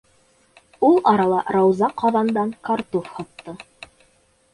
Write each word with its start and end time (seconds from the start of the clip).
Ул 0.87 0.95
арала 1.11 1.41
Рауза 1.55 1.89
ҡаҙандан 2.03 2.53
картуф 2.71 3.13
һоҫто. 3.19 3.55